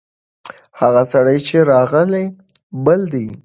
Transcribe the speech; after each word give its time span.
هغه 0.79 1.03
سړی 1.13 1.37
چې 1.47 1.57
راغلی، 1.71 2.25
بل 2.85 3.01
دی. 3.13 3.27